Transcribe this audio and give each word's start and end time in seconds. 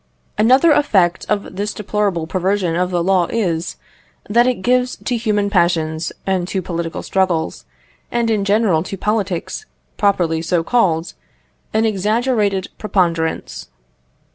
Another 0.35 0.71
effect 0.71 1.27
of 1.29 1.57
this 1.57 1.75
deplorable 1.75 2.25
perversion 2.25 2.75
of 2.75 2.89
the 2.89 3.03
law 3.03 3.27
is, 3.27 3.77
that 4.27 4.47
it 4.47 4.63
gives 4.63 4.95
to 4.95 5.15
human 5.15 5.47
passions 5.51 6.11
and 6.25 6.47
to 6.47 6.59
political 6.59 7.03
struggles, 7.03 7.65
and, 8.11 8.31
in 8.31 8.43
general, 8.43 8.81
to 8.81 8.97
politics, 8.97 9.67
properly 9.97 10.41
so 10.41 10.63
called, 10.63 11.13
an 11.71 11.85
exaggerated 11.85 12.69
preponderance. 12.79 13.69